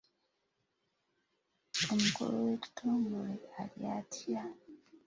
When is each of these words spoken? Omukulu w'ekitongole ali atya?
Omukulu 1.93 2.35
w'ekitongole 2.45 3.35
ali 3.61 3.81
atya? 3.97 4.43